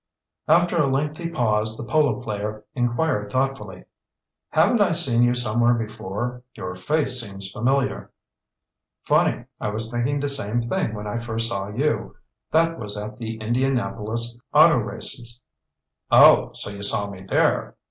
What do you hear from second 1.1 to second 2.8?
pause the polo player